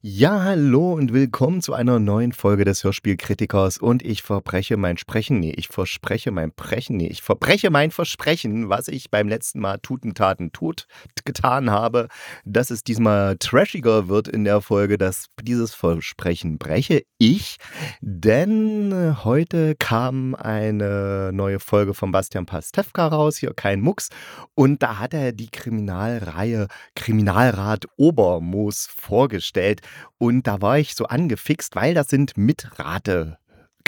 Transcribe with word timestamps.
Ja, 0.00 0.44
hallo 0.44 0.92
und 0.92 1.12
willkommen 1.12 1.60
zu 1.60 1.74
einer 1.74 1.98
neuen 1.98 2.30
Folge 2.30 2.64
des 2.64 2.84
Hörspielkritikers. 2.84 3.78
Und 3.78 4.04
ich 4.04 4.22
verbreche 4.22 4.76
mein 4.76 4.96
Sprechen, 4.96 5.40
nee, 5.40 5.52
ich 5.56 5.66
verspreche 5.66 6.30
mein 6.30 6.52
Brechen, 6.52 6.98
nee, 6.98 7.08
ich 7.08 7.20
verbreche 7.20 7.70
mein 7.70 7.90
Versprechen, 7.90 8.68
was 8.68 8.86
ich 8.86 9.10
beim 9.10 9.26
letzten 9.26 9.58
Mal 9.58 9.78
Tutentaten 9.78 10.52
tut 10.52 10.86
getan 11.28 11.70
habe, 11.70 12.08
dass 12.46 12.70
es 12.70 12.82
diesmal 12.82 13.36
trashiger 13.36 14.08
wird 14.08 14.28
in 14.28 14.44
der 14.44 14.62
Folge, 14.62 14.96
dass 14.96 15.26
dieses 15.42 15.74
Versprechen 15.74 16.56
breche 16.56 17.02
ich, 17.18 17.58
denn 18.00 19.16
heute 19.24 19.74
kam 19.74 20.34
eine 20.34 21.32
neue 21.34 21.60
Folge 21.60 21.92
von 21.92 22.12
Bastian 22.12 22.46
Pastewka 22.46 23.08
raus, 23.08 23.36
hier 23.36 23.52
kein 23.52 23.80
Mucks, 23.82 24.08
und 24.54 24.82
da 24.82 24.98
hat 24.98 25.12
er 25.12 25.32
die 25.32 25.50
Kriminalreihe 25.50 26.68
Kriminalrat 26.94 27.84
Obermoos 27.96 28.88
vorgestellt. 28.90 29.82
Und 30.18 30.46
da 30.46 30.60
war 30.60 30.78
ich 30.78 30.94
so 30.94 31.06
angefixt, 31.06 31.76
weil 31.76 31.94
das 31.94 32.08
sind 32.08 32.36
Mitrate. 32.36 33.38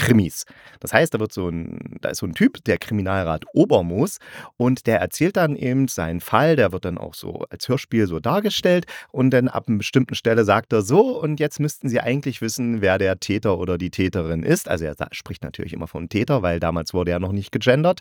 Krimis. 0.01 0.47
Das 0.81 0.95
heißt, 0.95 1.13
da 1.13 1.21
wird 1.21 1.33
so 1.33 1.49
ein, 1.49 1.99
da 2.01 2.09
ist 2.09 2.19
so 2.19 2.27
ein 2.27 2.33
Typ, 2.33 2.65
der 2.65 2.79
Kriminalrat 2.79 3.45
Obermoos, 3.53 4.19
und 4.57 4.87
der 4.87 4.99
erzählt 4.99 5.37
dann 5.37 5.57
eben 5.57 5.89
seinen 5.89 6.21
Fall, 6.21 6.57
der 6.57 6.73
wird 6.73 6.87
dann 6.87 6.97
auch 6.97 7.13
so 7.13 7.45
als 7.51 7.69
Hörspiel 7.69 8.07
so 8.07 8.19
dargestellt 8.19 8.87
und 9.13 9.31
dann 9.31 9.49
ab 9.49 9.69
einer 9.69 9.79
bestimmten 9.79 10.15
Stelle 10.15 10.45
sagt 10.45 10.73
er 10.73 10.81
so, 10.83 11.21
und 11.21 11.39
jetzt 11.39 11.61
müssten 11.61 11.89
Sie 11.89 12.01
eigentlich 12.01 12.41
wissen, 12.41 12.81
wer 12.81 12.97
der 12.97 13.21
Täter 13.21 13.59
oder 13.59 13.77
die 13.77 13.91
Täterin 13.91 14.43
ist. 14.43 14.69
Also 14.69 14.87
er 14.87 14.97
spricht 15.13 15.45
natürlich 15.45 15.75
immer 15.75 15.87
von 15.87 16.09
Täter, 16.09 16.41
weil 16.41 16.61
damals 16.61 16.95
wurde 16.95 17.11
er 17.11 17.21
noch 17.21 17.33
nicht 17.33 17.53
gegendert. 17.53 18.01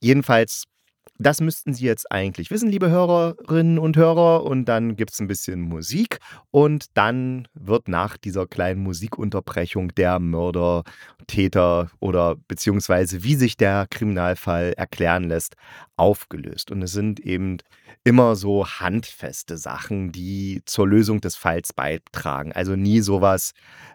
Jedenfalls 0.00 0.66
das 1.18 1.40
müssten 1.40 1.74
Sie 1.74 1.84
jetzt 1.84 2.10
eigentlich 2.10 2.50
wissen, 2.50 2.70
liebe 2.70 2.90
Hörerinnen 2.90 3.78
und 3.78 3.96
Hörer. 3.96 4.44
Und 4.44 4.64
dann 4.66 4.96
gibt 4.96 5.12
es 5.12 5.20
ein 5.20 5.28
bisschen 5.28 5.60
Musik. 5.60 6.18
Und 6.50 6.86
dann 6.94 7.48
wird 7.54 7.88
nach 7.88 8.16
dieser 8.16 8.46
kleinen 8.46 8.82
Musikunterbrechung 8.82 9.94
der 9.94 10.18
Mörder, 10.18 10.82
Täter 11.26 11.90
oder 12.00 12.36
beziehungsweise 12.48 13.22
wie 13.22 13.34
sich 13.34 13.56
der 13.56 13.86
Kriminalfall 13.90 14.72
erklären 14.76 15.24
lässt, 15.24 15.54
aufgelöst. 16.02 16.72
Und 16.72 16.82
es 16.82 16.90
sind 16.90 17.20
eben 17.20 17.58
immer 18.02 18.34
so 18.34 18.66
handfeste 18.66 19.56
Sachen, 19.56 20.10
die 20.10 20.62
zur 20.66 20.88
Lösung 20.88 21.20
des 21.20 21.36
Falls 21.36 21.72
beitragen. 21.72 22.52
Also 22.52 22.74
nie 22.74 23.00
sowas, 23.00 23.52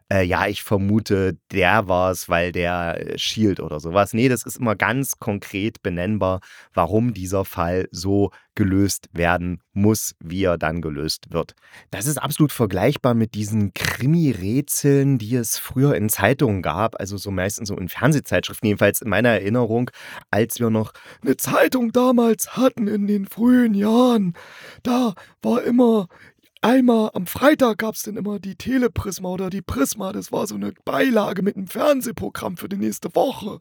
äh, 0.10 0.24
ja, 0.24 0.48
ich 0.48 0.64
vermute, 0.64 1.38
der 1.52 1.90
war 1.90 2.12
es, 2.12 2.30
weil 2.30 2.54
der 2.54 3.14
äh, 3.16 3.18
schielt 3.18 3.60
oder 3.60 3.82
sowas. 3.82 4.14
Nee, 4.14 4.30
das 4.30 4.44
ist 4.44 4.58
immer 4.58 4.76
ganz 4.76 5.20
konkret 5.20 5.84
benennbar, 5.84 6.40
warum 6.74 7.14
dieser 7.14 7.44
Fall 7.44 7.90
so 7.92 8.32
gelöst 8.58 9.08
werden 9.14 9.62
muss, 9.74 10.16
wie 10.20 10.44
er 10.44 10.58
dann 10.58 10.82
gelöst 10.82 11.32
wird. 11.32 11.54
Das 11.92 12.08
ist 12.08 12.18
absolut 12.18 12.52
vergleichbar 12.52 13.14
mit 13.14 13.36
diesen 13.36 13.72
Krimi-Rätseln, 13.74 15.20
die 15.20 15.36
es 15.36 15.60
früher 15.60 15.96
in 15.96 16.10
Zeitungen 16.10 16.64
gab, 16.64 17.00
also 17.00 17.18
so 17.18 17.30
meistens 17.30 17.70
so 17.70 17.78
in 17.78 17.88
Fernsehzeitschriften, 17.88 18.68
jedenfalls 18.68 19.02
in 19.02 19.10
meiner 19.10 19.30
Erinnerung, 19.30 19.92
als 20.32 20.60
wir 20.60 20.72
noch 20.72 20.92
eine 21.22 21.38
Zeitung 21.38 21.92
damals 21.92 22.58
hatten 22.58 22.88
in 22.88 23.06
den 23.06 23.28
frühen 23.28 23.76
Jahren. 23.76 24.34
Da 24.82 25.14
war 25.44 25.64
immer 25.64 26.08
Einmal 26.62 27.12
am 27.14 27.28
Freitag 27.28 27.78
gab 27.78 27.94
es 27.94 28.02
dann 28.02 28.18
immer 28.18 28.40
die 28.40 28.56
Teleprisma 28.56 29.30
oder 29.30 29.50
die 29.52 29.62
Prisma. 29.62 30.12
Das 30.12 30.32
war 30.32 30.48
so 30.48 30.56
eine 30.56 30.74
Beilage 30.86 31.44
mit 31.44 31.56
einem 31.56 31.68
Fernsehprogramm 31.68 32.58
für 32.58 32.68
die 32.68 32.78
nächste 32.78 33.14
Woche. 33.16 33.60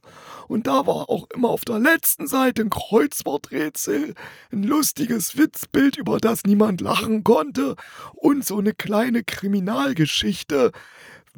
Und 0.49 0.67
da 0.67 0.87
war 0.87 1.11
auch 1.11 1.29
immer 1.35 1.51
auf 1.51 1.67
der 1.67 1.79
letzten 1.79 2.27
Seite 2.27 2.63
ein 2.63 2.71
Kreuzworträtsel, 2.71 4.15
ein 4.51 4.63
lustiges 4.63 5.37
Witzbild, 5.37 5.99
über 5.99 6.19
das 6.19 6.45
niemand 6.45 6.81
lachen 6.81 7.23
konnte 7.23 7.77
und 8.15 8.47
so 8.47 8.59
eine 8.59 8.73
kleine 8.73 9.25
Kriminalgeschichte 9.25 10.73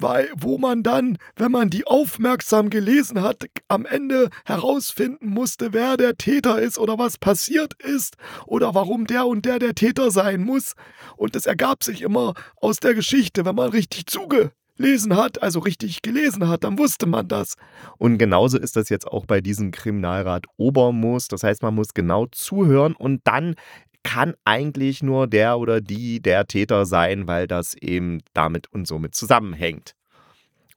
weil 0.00 0.28
wo 0.36 0.58
man 0.58 0.82
dann, 0.82 1.18
wenn 1.36 1.52
man 1.52 1.70
die 1.70 1.86
aufmerksam 1.86 2.70
gelesen 2.70 3.22
hat, 3.22 3.46
am 3.68 3.86
Ende 3.86 4.30
herausfinden 4.44 5.28
musste, 5.28 5.72
wer 5.72 5.96
der 5.96 6.16
Täter 6.16 6.60
ist 6.60 6.78
oder 6.78 6.98
was 6.98 7.18
passiert 7.18 7.74
ist 7.82 8.16
oder 8.46 8.74
warum 8.74 9.06
der 9.06 9.26
und 9.26 9.44
der 9.44 9.58
der 9.58 9.74
Täter 9.74 10.10
sein 10.10 10.42
muss. 10.44 10.74
Und 11.16 11.36
es 11.36 11.46
ergab 11.46 11.84
sich 11.84 12.02
immer 12.02 12.34
aus 12.56 12.78
der 12.78 12.94
Geschichte, 12.94 13.44
wenn 13.44 13.54
man 13.54 13.70
richtig 13.70 14.06
zugelesen 14.06 15.16
hat, 15.16 15.42
also 15.42 15.60
richtig 15.60 16.02
gelesen 16.02 16.48
hat, 16.48 16.64
dann 16.64 16.78
wusste 16.78 17.06
man 17.06 17.28
das. 17.28 17.54
Und 17.98 18.18
genauso 18.18 18.58
ist 18.58 18.76
das 18.76 18.88
jetzt 18.88 19.06
auch 19.06 19.26
bei 19.26 19.40
diesem 19.40 19.70
Kriminalrat 19.70 20.46
Obermoos. 20.56 21.28
Das 21.28 21.42
heißt, 21.42 21.62
man 21.62 21.74
muss 21.74 21.94
genau 21.94 22.26
zuhören 22.26 22.94
und 22.94 23.20
dann 23.24 23.54
kann 24.02 24.34
eigentlich 24.44 25.02
nur 25.02 25.26
der 25.26 25.58
oder 25.58 25.80
die 25.80 26.20
der 26.20 26.46
Täter 26.46 26.86
sein, 26.86 27.26
weil 27.26 27.46
das 27.46 27.74
eben 27.74 28.20
damit 28.32 28.72
und 28.72 28.86
somit 28.86 29.14
zusammenhängt. 29.14 29.94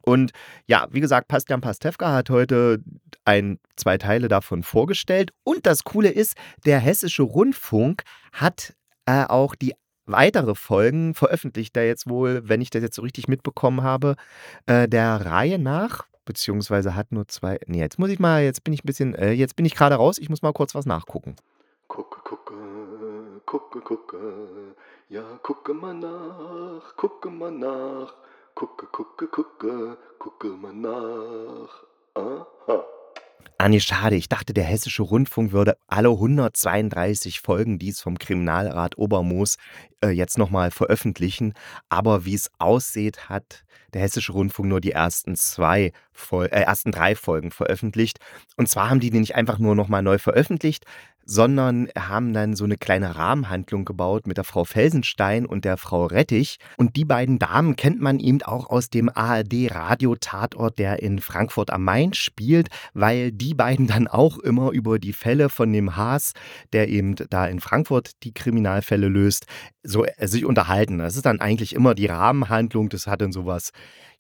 Und 0.02 0.32
ja, 0.66 0.88
wie 0.92 1.00
gesagt, 1.00 1.28
Bastian 1.28 1.62
Pastewka 1.62 2.12
hat 2.12 2.30
heute 2.30 2.80
ein, 3.26 3.60
zwei 3.76 3.98
Teile 3.98 4.28
davon 4.28 4.64
vorgestellt. 4.64 5.32
Und 5.44 5.66
das 5.66 5.84
Coole 5.84 6.10
ist, 6.10 6.36
der 6.66 6.80
Hessische 6.80 7.24
Rundfunk 7.24 8.04
hat 8.34 8.74
äh, 9.06 9.26
auch 9.26 9.56
die 9.56 9.74
weitere 10.06 10.56
Folgen 10.56 11.14
veröffentlicht, 11.14 11.76
der 11.76 11.88
jetzt 11.88 12.10
wohl, 12.10 12.42
wenn 12.48 12.62
ich 12.62 12.70
das 12.70 12.82
jetzt 12.82 12.96
so 12.96 13.02
richtig 13.02 13.28
mitbekommen 13.28 13.84
habe, 13.84 14.16
äh, 14.66 14.88
der 14.88 15.26
Reihe 15.26 15.60
nach, 15.60 16.08
beziehungsweise 16.26 16.96
hat 16.96 17.12
nur 17.12 17.28
zwei. 17.28 17.60
Nee, 17.68 17.80
jetzt 17.80 18.00
muss 18.00 18.10
ich 18.10 18.20
mal, 18.20 18.44
jetzt 18.44 18.64
bin 18.64 18.74
ich 18.74 18.84
ein 18.84 18.88
bisschen, 18.88 19.16
äh, 19.16 19.32
jetzt 19.32 19.56
bin 19.56 19.66
ich 19.66 19.76
gerade 19.76 19.96
raus, 19.96 20.18
ich 20.18 20.30
muss 20.30 20.42
mal 20.42 20.54
kurz 20.54 20.76
was 20.76 20.86
nachgucken. 20.86 21.36
Gucke, 21.88 22.20
gucke, 22.24 22.54
gucke, 23.52 23.82
gucke, 23.82 24.18
ja, 25.10 25.24
gucke 25.44 25.74
mal 25.74 25.94
nach, 25.94 26.96
gucke 26.96 27.30
mal 27.30 27.52
nach, 27.52 28.14
gucke, 28.56 28.86
gucke, 28.88 29.28
gucke, 29.28 29.98
gucke 30.18 30.48
mal 30.48 30.74
nach. 30.74 31.84
Aha. 32.16 32.48
Ah, 33.58 33.68
nee, 33.68 33.82
schade. 33.82 34.16
Ich 34.16 34.30
dachte, 34.30 34.54
der 34.54 34.64
Hessische 34.64 35.04
Rundfunk 35.04 35.52
würde 35.52 35.78
alle 35.88 36.10
132 36.10 37.42
Folgen, 37.42 37.78
die 37.78 37.90
es 37.90 38.00
vom 38.02 38.18
Kriminalrat 38.18 38.98
Obermoos 38.98 39.58
äh, 40.04 40.10
jetzt 40.10 40.38
nochmal 40.38 40.72
veröffentlichen. 40.72 41.54
Aber 41.90 42.24
wie 42.26 42.34
es 42.34 42.50
aussieht, 42.58 43.30
hat 43.30 43.66
der 43.94 44.02
Hessische 44.02 44.32
Rundfunk 44.32 44.70
nur 44.70 44.82
die 44.82 44.94
ersten 44.94 45.36
zwei, 45.36 45.92
Fol 46.14 46.46
äh, 46.46 46.62
ersten 46.62 46.92
drei 46.92 47.16
Folgen 47.16 47.52
veröffentlicht. 47.52 48.20
Und 48.56 48.68
zwar 48.68 48.90
haben 48.90 49.00
die 49.00 49.12
die 49.12 49.20
nicht 49.20 49.36
einfach 49.36 49.60
nur 49.60 49.76
nochmal 49.76 50.02
neu 50.02 50.18
veröffentlicht, 50.18 50.86
sondern 51.32 51.88
haben 51.98 52.34
dann 52.34 52.58
so 52.58 52.66
eine 52.66 52.76
kleine 52.76 53.16
Rahmenhandlung 53.16 53.86
gebaut 53.86 54.28
mit 54.28 54.36
der 54.36 54.44
Frau 54.44 54.66
Felsenstein 54.66 55.46
und 55.46 55.64
der 55.64 55.78
Frau 55.78 56.06
Rettich. 56.06 56.58
Und 56.76 56.98
die 56.98 57.06
beiden 57.06 57.40
Damen 57.40 57.78
kennt 57.78 58.02
man 58.02 58.20
eben 58.20 58.42
auch 58.42 58.70
aus 58.70 58.90
dem 58.90 59.08
ARD-Radio-Tatort, 59.08 60.78
der 60.78 61.02
in 61.02 61.20
Frankfurt 61.20 61.72
am 61.72 61.86
Main 61.86 62.14
spielt, 62.14 62.68
weil 62.94 63.32
die 63.32 63.54
beiden 63.54 63.88
dann 63.88 64.10
auch 64.10 64.40
immer 64.40 64.72
über 64.72 65.00
die 65.00 65.14
Fälle 65.14 65.48
von 65.48 65.72
dem 65.72 65.96
Haas, 65.96 66.34
der 66.74 66.90
eben 66.90 67.16
da 67.16 67.46
in 67.46 67.62
Frankfurt 67.62 68.12
die 68.24 68.34
Kriminalfälle 68.34 69.08
löst, 69.08 69.46
so 69.84 70.06
äh, 70.06 70.28
sich 70.28 70.46
unterhalten. 70.46 71.00
Das 71.00 71.16
ist 71.16 71.26
dann 71.26 71.40
eigentlich 71.42 71.74
immer 71.74 71.96
die 71.96 72.08
Rahmenhandlung. 72.08 72.90
Das 72.90 73.08
hat 73.08 73.22
dann 73.22 73.32
sowas 73.32 73.72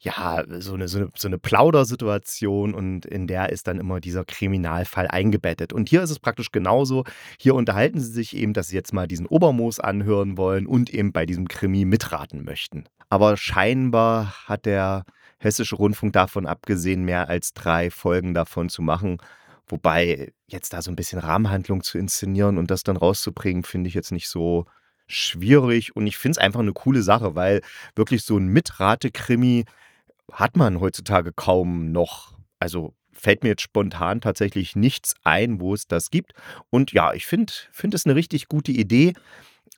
ja, 0.01 0.43
so 0.47 0.73
eine, 0.73 0.87
so 0.87 0.97
eine, 0.97 1.11
so 1.15 1.27
eine 1.27 1.37
Plaudersituation 1.37 2.73
und 2.73 3.05
in 3.05 3.27
der 3.27 3.49
ist 3.51 3.67
dann 3.67 3.79
immer 3.79 3.99
dieser 3.99 4.25
Kriminalfall 4.25 5.07
eingebettet. 5.07 5.73
Und 5.73 5.89
hier 5.89 6.01
ist 6.01 6.09
es 6.09 6.17
praktisch 6.17 6.51
genauso. 6.51 7.03
Hier 7.39 7.53
unterhalten 7.53 7.99
sie 7.99 8.11
sich 8.11 8.35
eben, 8.35 8.53
dass 8.53 8.69
sie 8.69 8.75
jetzt 8.75 8.93
mal 8.93 9.07
diesen 9.07 9.27
Obermoos 9.27 9.79
anhören 9.79 10.37
wollen 10.37 10.65
und 10.65 10.89
eben 10.89 11.11
bei 11.11 11.27
diesem 11.27 11.47
Krimi 11.47 11.85
mitraten 11.85 12.43
möchten. 12.43 12.85
Aber 13.09 13.37
scheinbar 13.37 14.33
hat 14.47 14.65
der 14.65 15.05
Hessische 15.37 15.75
Rundfunk 15.75 16.13
davon 16.13 16.45
abgesehen, 16.47 17.03
mehr 17.03 17.29
als 17.29 17.53
drei 17.53 17.91
Folgen 17.91 18.33
davon 18.33 18.69
zu 18.69 18.81
machen. 18.81 19.17
Wobei 19.67 20.33
jetzt 20.47 20.73
da 20.73 20.81
so 20.81 20.91
ein 20.91 20.95
bisschen 20.95 21.19
Rahmenhandlung 21.19 21.83
zu 21.83 21.97
inszenieren 21.97 22.57
und 22.57 22.71
das 22.71 22.83
dann 22.83 22.97
rauszubringen, 22.97 23.63
finde 23.63 23.87
ich 23.87 23.93
jetzt 23.93 24.11
nicht 24.11 24.29
so 24.29 24.65
schwierig. 25.11 25.95
Und 25.95 26.07
ich 26.07 26.17
finde 26.17 26.33
es 26.33 26.37
einfach 26.37 26.59
eine 26.59 26.73
coole 26.73 27.01
Sache, 27.03 27.35
weil 27.35 27.61
wirklich 27.95 28.23
so 28.23 28.37
ein 28.37 28.47
Mitrate-Krimi 28.47 29.65
hat 30.31 30.55
man 30.55 30.79
heutzutage 30.79 31.31
kaum 31.33 31.91
noch. 31.91 32.37
Also 32.59 32.93
fällt 33.11 33.43
mir 33.43 33.49
jetzt 33.49 33.61
spontan 33.61 34.21
tatsächlich 34.21 34.75
nichts 34.75 35.15
ein, 35.23 35.59
wo 35.59 35.73
es 35.73 35.87
das 35.87 36.09
gibt. 36.09 36.33
Und 36.69 36.91
ja, 36.91 37.13
ich 37.13 37.25
finde 37.25 37.53
find 37.71 37.93
es 37.93 38.05
eine 38.05 38.15
richtig 38.15 38.47
gute 38.47 38.71
Idee. 38.71 39.13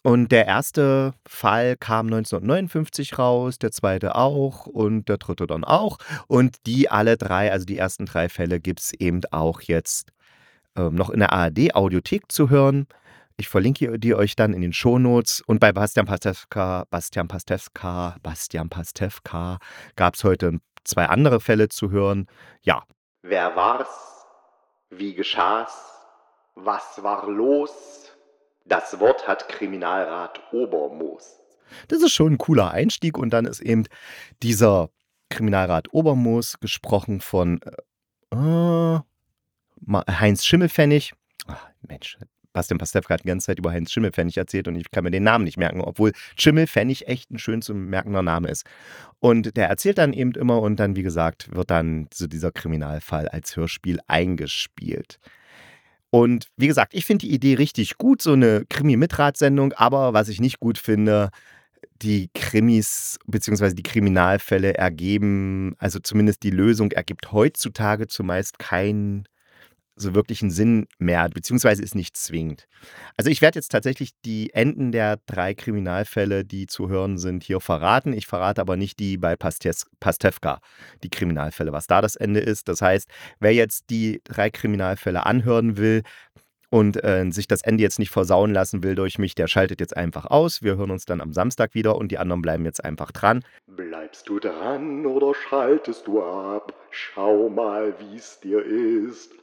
Und 0.01 0.33
der 0.33 0.47
erste 0.47 1.13
Fall 1.25 1.77
kam 1.77 2.07
1959 2.07 3.17
raus, 3.17 3.57
der 3.57 3.71
zweite 3.71 4.15
auch 4.15 4.65
und 4.65 5.07
der 5.07 5.17
dritte 5.17 5.47
dann 5.47 5.63
auch. 5.63 5.97
Und 6.27 6.57
die 6.65 6.89
alle 6.89 7.15
drei, 7.15 7.51
also 7.51 7.65
die 7.65 7.77
ersten 7.77 8.05
drei 8.05 8.27
Fälle, 8.27 8.59
gibt 8.59 8.81
es 8.81 8.93
eben 8.93 9.21
auch 9.31 9.61
jetzt 9.61 10.11
äh, 10.75 10.89
noch 10.89 11.09
in 11.09 11.19
der 11.19 11.31
ARD-Audiothek 11.31 12.31
zu 12.31 12.49
hören. 12.49 12.87
Ich 13.37 13.49
verlinke 13.49 13.97
die 13.99 14.13
euch 14.15 14.35
dann 14.35 14.53
in 14.53 14.61
den 14.61 14.73
Shownotes. 14.73 15.41
Und 15.41 15.59
bei 15.59 15.71
Bastian 15.71 16.05
Pastewka, 16.05 16.85
Bastian 16.89 17.27
Pastewka, 17.27 18.17
Bastian 18.21 18.69
Pastewka 18.69 19.57
gab 19.95 20.15
es 20.15 20.23
heute 20.23 20.59
zwei 20.83 21.05
andere 21.07 21.39
Fälle 21.39 21.69
zu 21.69 21.89
hören. 21.89 22.27
Ja. 22.61 22.83
Wer 23.23 23.55
war's? 23.55 24.25
Wie 24.89 25.13
geschah's? 25.13 25.73
Was 26.55 27.01
war 27.01 27.27
los? 27.27 28.11
Das 28.65 28.99
Wort 28.99 29.27
hat 29.27 29.49
Kriminalrat 29.49 30.39
Obermoos. 30.53 31.39
Das 31.87 32.01
ist 32.01 32.13
schon 32.13 32.33
ein 32.33 32.37
cooler 32.37 32.71
Einstieg. 32.71 33.17
Und 33.17 33.31
dann 33.31 33.45
ist 33.45 33.59
eben 33.59 33.85
dieser 34.43 34.89
Kriminalrat 35.29 35.91
Obermoos 35.93 36.59
gesprochen 36.59 37.19
von 37.19 37.59
äh, 38.31 38.99
Heinz 40.09 40.45
Schimmelfennig. 40.45 41.13
Ach, 41.47 41.67
Mensch, 41.81 42.17
Bastian 42.53 42.77
Pastewka 42.77 43.15
hat 43.15 43.23
die 43.23 43.27
ganze 43.27 43.47
Zeit 43.47 43.59
über 43.59 43.71
Heinz 43.71 43.91
Schimmelfennig 43.91 44.37
erzählt 44.37 44.67
und 44.67 44.75
ich 44.75 44.89
kann 44.91 45.03
mir 45.03 45.11
den 45.11 45.23
Namen 45.23 45.43
nicht 45.43 45.57
merken, 45.57 45.81
obwohl 45.81 46.13
Schimmelfennig 46.37 47.07
echt 47.07 47.31
ein 47.31 47.39
schön 47.39 47.61
zu 47.61 47.73
merkender 47.73 48.21
Name 48.21 48.49
ist. 48.49 48.65
Und 49.19 49.57
der 49.57 49.67
erzählt 49.67 49.97
dann 49.97 50.13
eben 50.13 50.31
immer 50.33 50.61
und 50.61 50.79
dann, 50.79 50.95
wie 50.95 51.03
gesagt, 51.03 51.53
wird 51.53 51.71
dann 51.71 52.07
so 52.13 52.27
dieser 52.27 52.51
Kriminalfall 52.51 53.27
als 53.27 53.55
Hörspiel 53.55 53.99
eingespielt. 54.07 55.19
Und 56.09 56.47
wie 56.57 56.67
gesagt, 56.67 56.93
ich 56.93 57.05
finde 57.05 57.25
die 57.25 57.33
Idee 57.33 57.55
richtig 57.55 57.97
gut, 57.97 58.21
so 58.21 58.33
eine 58.33 58.65
Krimi-Mitratsendung, 58.69 59.73
aber 59.73 60.13
was 60.13 60.29
ich 60.29 60.39
nicht 60.39 60.59
gut 60.59 60.77
finde, 60.77 61.31
die 62.03 62.29
Krimis 62.35 63.17
bzw. 63.25 63.73
die 63.73 63.83
Kriminalfälle 63.83 64.75
ergeben, 64.75 65.73
also 65.79 65.99
zumindest 65.99 66.43
die 66.43 66.51
Lösung 66.51 66.91
ergibt 66.91 67.31
heutzutage 67.31 68.07
zumeist 68.07 68.59
keinen 68.59 69.27
so 69.95 70.15
wirklichen 70.15 70.49
Sinn 70.49 70.87
mehr, 70.97 71.29
beziehungsweise 71.29 71.83
ist 71.83 71.95
nicht 71.95 72.17
zwingend. 72.17 72.67
Also 73.17 73.29
ich 73.29 73.41
werde 73.41 73.59
jetzt 73.59 73.69
tatsächlich 73.69 74.11
die 74.25 74.53
Enden 74.53 74.91
der 74.91 75.19
drei 75.25 75.53
Kriminalfälle, 75.53 76.43
die 76.45 76.67
zu 76.67 76.89
hören 76.89 77.17
sind, 77.17 77.43
hier 77.43 77.59
verraten. 77.59 78.13
Ich 78.13 78.27
verrate 78.27 78.61
aber 78.61 78.75
nicht 78.75 78.99
die 78.99 79.17
bei 79.17 79.35
Pastes 79.35 79.85
Pastewka, 79.99 80.59
die 81.03 81.09
Kriminalfälle, 81.09 81.71
was 81.71 81.87
da 81.87 82.01
das 82.01 82.15
Ende 82.15 82.39
ist. 82.39 82.67
Das 82.67 82.81
heißt, 82.81 83.09
wer 83.39 83.53
jetzt 83.53 83.89
die 83.89 84.21
drei 84.23 84.49
Kriminalfälle 84.49 85.25
anhören 85.25 85.77
will, 85.77 86.03
und 86.73 87.03
äh, 87.03 87.29
sich 87.29 87.47
das 87.47 87.61
Ende 87.61 87.83
jetzt 87.83 87.99
nicht 87.99 88.09
versauen 88.09 88.51
lassen 88.51 88.81
will 88.81 88.95
durch 88.95 89.19
mich, 89.19 89.35
der 89.35 89.45
schaltet 89.45 89.79
jetzt 89.79 89.95
einfach 89.95 90.25
aus. 90.25 90.63
Wir 90.63 90.75
hören 90.75 90.89
uns 90.89 91.05
dann 91.05 91.21
am 91.21 91.31
Samstag 91.31 91.75
wieder 91.75 91.95
und 91.97 92.11
die 92.11 92.17
anderen 92.17 92.41
bleiben 92.41 92.65
jetzt 92.65 92.83
einfach 92.83 93.11
dran. 93.11 93.45
Bleibst 93.67 94.27
du 94.27 94.39
dran 94.39 95.05
oder 95.05 95.35
schaltest 95.35 96.07
du 96.07 96.23
ab? 96.23 96.73
Schau 96.89 97.47
mal, 97.47 97.93
wie's 97.99 98.39
dir 98.39 98.65
ist. 98.65 99.33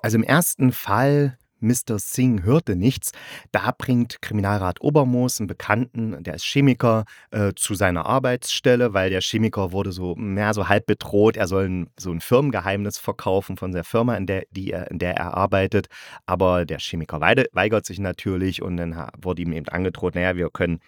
Also 0.00 0.16
im 0.16 0.24
ersten 0.24 0.72
Fall 0.72 1.36
Mr. 1.60 1.98
Singh 1.98 2.42
hörte 2.44 2.76
nichts. 2.76 3.12
Da 3.52 3.72
bringt 3.76 4.20
Kriminalrat 4.22 4.80
Obermoos 4.80 5.40
einen 5.40 5.46
Bekannten, 5.46 6.22
der 6.22 6.34
ist 6.34 6.44
Chemiker, 6.44 7.04
äh, 7.30 7.52
zu 7.54 7.74
seiner 7.74 8.06
Arbeitsstelle, 8.06 8.94
weil 8.94 9.10
der 9.10 9.20
Chemiker 9.20 9.72
wurde 9.72 9.92
so 9.92 10.14
mehr 10.16 10.54
so 10.54 10.68
halb 10.68 10.86
bedroht. 10.86 11.36
Er 11.36 11.48
soll 11.48 11.68
ein, 11.68 11.90
so 11.98 12.10
ein 12.10 12.20
Firmengeheimnis 12.20 12.98
verkaufen 12.98 13.56
von 13.56 13.72
der 13.72 13.84
Firma, 13.84 14.16
in 14.16 14.26
der, 14.26 14.44
die 14.50 14.70
er, 14.70 14.90
in 14.90 14.98
der 14.98 15.16
er 15.16 15.34
arbeitet. 15.34 15.86
Aber 16.26 16.64
der 16.64 16.78
Chemiker 16.78 17.20
weigert 17.20 17.86
sich 17.86 17.98
natürlich 17.98 18.62
und 18.62 18.76
dann 18.76 19.08
wurde 19.20 19.42
ihm 19.42 19.52
eben 19.52 19.68
angedroht, 19.68 20.14
naja, 20.14 20.36
wir 20.36 20.50
können 20.50 20.80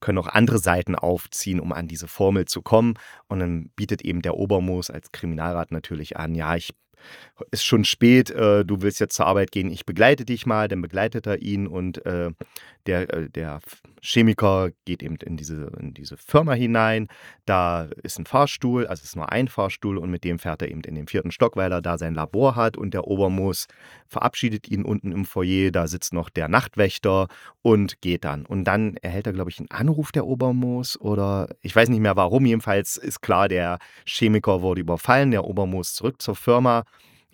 können 0.00 0.18
auch 0.18 0.28
andere 0.28 0.58
Seiten 0.58 0.94
aufziehen, 0.94 1.58
um 1.58 1.72
an 1.72 1.88
diese 1.88 2.06
Formel 2.06 2.44
zu 2.44 2.62
kommen. 2.62 2.94
Und 3.26 3.40
dann 3.40 3.70
bietet 3.74 4.02
eben 4.02 4.22
der 4.22 4.36
Obermoos 4.36 4.90
als 4.90 5.10
Kriminalrat 5.12 5.72
natürlich 5.72 6.16
an, 6.16 6.36
ja, 6.36 6.54
ich 6.54 6.74
ist 7.50 7.64
schon 7.64 7.84
spät, 7.84 8.30
äh, 8.30 8.64
du 8.64 8.82
willst 8.82 9.00
jetzt 9.00 9.14
zur 9.14 9.26
Arbeit 9.26 9.52
gehen, 9.52 9.70
ich 9.70 9.86
begleite 9.86 10.24
dich 10.24 10.46
mal, 10.46 10.68
dann 10.68 10.82
begleitet 10.82 11.26
er 11.26 11.40
ihn 11.40 11.66
und 11.66 12.04
äh, 12.04 12.30
der, 12.86 13.12
äh, 13.12 13.28
der 13.28 13.60
Chemiker 14.00 14.70
geht 14.84 15.02
eben 15.02 15.16
in 15.16 15.36
diese, 15.36 15.70
in 15.78 15.92
diese 15.94 16.16
Firma 16.16 16.54
hinein. 16.54 17.08
Da 17.44 17.88
ist 18.02 18.18
ein 18.18 18.26
Fahrstuhl, 18.26 18.86
also 18.86 19.00
es 19.00 19.10
ist 19.10 19.16
nur 19.16 19.30
ein 19.30 19.48
Fahrstuhl 19.48 19.98
und 19.98 20.10
mit 20.10 20.24
dem 20.24 20.38
fährt 20.38 20.62
er 20.62 20.70
eben 20.70 20.80
in 20.82 20.94
den 20.94 21.06
vierten 21.06 21.30
Stock, 21.30 21.56
weil 21.56 21.72
er 21.72 21.82
da 21.82 21.98
sein 21.98 22.14
Labor 22.14 22.56
hat 22.56 22.76
und 22.76 22.94
der 22.94 23.06
Obermoos 23.06 23.66
verabschiedet 24.06 24.68
ihn 24.68 24.84
unten 24.84 25.12
im 25.12 25.24
Foyer. 25.24 25.70
Da 25.70 25.86
sitzt 25.86 26.12
noch 26.12 26.30
der 26.30 26.48
Nachtwächter 26.48 27.28
und 27.62 28.00
geht 28.00 28.24
dann. 28.24 28.46
Und 28.46 28.64
dann 28.64 28.96
erhält 28.96 29.26
er, 29.26 29.32
glaube 29.32 29.50
ich, 29.50 29.58
einen 29.58 29.70
Anruf 29.70 30.12
der 30.12 30.26
Obermoos 30.26 30.98
oder 31.00 31.48
ich 31.60 31.74
weiß 31.74 31.88
nicht 31.88 32.00
mehr 32.00 32.16
warum. 32.16 32.46
Jedenfalls 32.46 32.96
ist 32.96 33.20
klar, 33.20 33.48
der 33.48 33.78
Chemiker 34.06 34.62
wurde 34.62 34.80
überfallen, 34.80 35.30
der 35.30 35.44
Obermoos 35.44 35.94
zurück 35.94 36.22
zur 36.22 36.36
Firma 36.36 36.84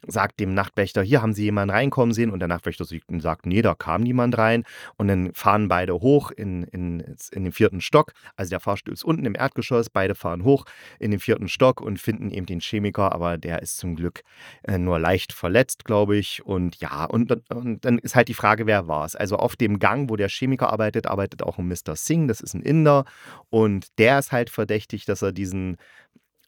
sagt 0.06 0.40
dem 0.40 0.54
Nachtwächter, 0.54 1.02
hier 1.02 1.22
haben 1.22 1.32
Sie 1.32 1.44
jemanden 1.44 1.74
reinkommen 1.74 2.14
sehen. 2.14 2.30
Und 2.30 2.40
der 2.40 2.48
Nachtwächter 2.48 2.84
sagt, 3.18 3.46
nee, 3.46 3.62
da 3.62 3.74
kam 3.74 4.02
niemand 4.02 4.38
rein. 4.38 4.64
Und 4.96 5.08
dann 5.08 5.32
fahren 5.32 5.68
beide 5.68 5.94
hoch 5.94 6.30
in, 6.30 6.64
in, 6.64 7.00
in 7.32 7.44
den 7.44 7.52
vierten 7.52 7.80
Stock, 7.80 8.12
also 8.36 8.50
der 8.50 8.60
Fahrstuhl 8.60 8.94
ist 8.94 9.04
unten 9.04 9.24
im 9.24 9.34
Erdgeschoss, 9.34 9.90
beide 9.90 10.14
fahren 10.14 10.44
hoch 10.44 10.64
in 10.98 11.10
den 11.10 11.20
vierten 11.20 11.48
Stock 11.48 11.80
und 11.80 11.98
finden 11.98 12.30
eben 12.30 12.46
den 12.46 12.60
Chemiker, 12.60 13.12
aber 13.12 13.38
der 13.38 13.62
ist 13.62 13.76
zum 13.76 13.96
Glück 13.96 14.22
äh, 14.62 14.78
nur 14.78 14.98
leicht 14.98 15.32
verletzt, 15.32 15.84
glaube 15.84 16.16
ich. 16.16 16.44
Und 16.44 16.76
ja, 16.76 17.04
und, 17.04 17.32
und 17.52 17.84
dann 17.84 17.98
ist 17.98 18.14
halt 18.14 18.28
die 18.28 18.34
Frage, 18.34 18.66
wer 18.66 18.88
war 18.88 19.04
es? 19.04 19.16
Also 19.16 19.36
auf 19.36 19.56
dem 19.56 19.78
Gang, 19.78 20.10
wo 20.10 20.16
der 20.16 20.28
Chemiker 20.28 20.72
arbeitet, 20.72 21.06
arbeitet 21.06 21.42
auch 21.42 21.58
ein 21.58 21.68
Mr. 21.68 21.96
Singh, 21.96 22.28
das 22.28 22.40
ist 22.40 22.54
ein 22.54 22.62
Inder. 22.62 23.04
Und 23.50 23.98
der 23.98 24.18
ist 24.18 24.32
halt 24.32 24.50
verdächtig, 24.50 25.04
dass 25.04 25.22
er 25.22 25.32
diesen 25.32 25.76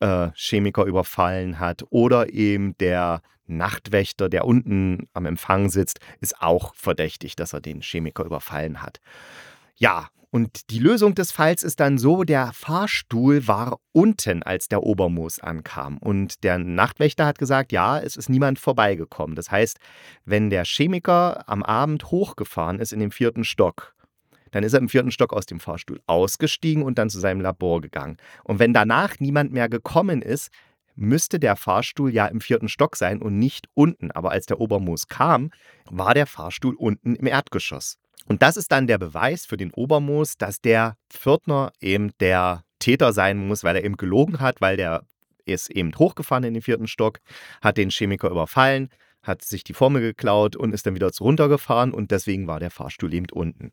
äh, 0.00 0.28
Chemiker 0.34 0.84
überfallen 0.84 1.58
hat 1.58 1.84
oder 1.90 2.32
eben 2.32 2.76
der 2.78 3.22
Nachtwächter, 3.46 4.28
der 4.28 4.44
unten 4.44 5.08
am 5.14 5.26
Empfang 5.26 5.69
sitzt, 5.70 6.00
ist 6.20 6.40
auch 6.40 6.75
verdächtig, 6.75 7.37
dass 7.37 7.52
er 7.52 7.60
den 7.60 7.81
Chemiker 7.81 8.25
überfallen 8.25 8.82
hat. 8.82 9.00
Ja, 9.76 10.08
und 10.31 10.70
die 10.70 10.81
Lösung 10.81 11.14
des 11.14 11.32
Falls 11.32 11.62
ist 11.62 11.81
dann 11.81 11.96
so, 11.96 12.25
der 12.25 12.52
Fahrstuhl 12.52 13.48
war 13.48 13.78
unten, 13.93 14.43
als 14.43 14.69
der 14.69 14.82
Obermoos 14.82 15.38
ankam. 15.38 15.96
Und 15.99 16.44
der 16.44 16.58
Nachtwächter 16.58 17.25
hat 17.25 17.38
gesagt, 17.38 17.72
ja, 17.72 17.99
es 17.99 18.16
ist 18.16 18.28
niemand 18.28 18.58
vorbeigekommen. 18.58 19.37
Das 19.37 19.50
heißt, 19.50 19.78
wenn 20.25 20.50
der 20.50 20.64
Chemiker 20.64 21.49
am 21.49 21.62
Abend 21.62 22.10
hochgefahren 22.10 22.81
ist 22.81 22.92
in 22.92 23.00
den 23.00 23.12
vierten 23.12 23.44
Stock, 23.44 23.94
dann 24.56 24.64
ist 24.64 24.73
er 24.73 24.81
im 24.81 24.88
vierten 24.88 25.11
Stock 25.11 25.35
aus 25.35 25.44
dem 25.44 25.61
Fahrstuhl 25.61 26.00
ausgestiegen 26.06 26.82
und 26.82 26.97
dann 26.97 27.11
zu 27.11 27.20
seinem 27.20 27.43
Labor 27.43 27.82
gegangen. 27.82 28.17
Und 28.43 28.58
wenn 28.58 28.73
danach 28.73 29.20
niemand 29.20 29.53
mehr 29.53 29.69
gekommen 29.69 30.23
ist, 30.23 30.49
müsste 30.94 31.38
der 31.38 31.56
Fahrstuhl 31.56 32.11
ja 32.11 32.26
im 32.26 32.41
vierten 32.41 32.70
Stock 32.70 32.97
sein 32.97 33.20
und 33.20 33.38
nicht 33.38 33.69
unten. 33.75 34.11
Aber 34.12 34.30
als 34.30 34.47
der 34.47 34.59
Obermoos 34.59 35.09
kam, 35.09 35.50
war 35.90 36.14
der 36.14 36.26
Fahrstuhl 36.26 36.75
unten 36.75 37.16
im 37.16 37.26
Erdgeschoss. 37.26 37.99
Und 38.25 38.40
das 38.40 38.57
ist 38.57 38.73
dann 38.73 38.87
der 38.87 38.97
Beweis 38.97 39.45
für 39.45 39.59
den 39.59 39.73
Obermoos, 39.73 40.38
dass 40.38 40.62
der 40.62 40.97
Pförtner 41.11 41.71
eben 41.83 42.12
der 42.19 42.64
Täter 42.78 43.12
sein 43.12 43.47
muss, 43.47 43.62
weil 43.62 43.76
er 43.76 43.85
eben 43.85 43.99
gelogen 43.99 44.40
hat, 44.40 44.62
weil 44.62 44.78
der 44.78 45.02
ist 45.45 45.71
eben 45.71 45.95
hochgefahren 45.99 46.45
in 46.45 46.54
den 46.54 46.62
vierten 46.62 46.88
Stock, 46.88 47.21
hat 47.61 47.76
den 47.76 47.90
Chemiker 47.90 48.30
überfallen, 48.30 48.88
hat 49.26 49.42
sich 49.42 49.64
die 49.64 49.75
Formel 49.75 50.02
geklaut 50.02 50.56
und 50.56 50.73
ist 50.73 50.87
dann 50.87 50.95
wieder 50.95 51.11
runtergefahren 51.18 51.92
und 51.92 52.11
deswegen 52.11 52.47
war 52.47 52.61
der 52.61 52.71
Fahrstuhl 52.71 53.12
eben 53.14 53.26
unten. 53.33 53.73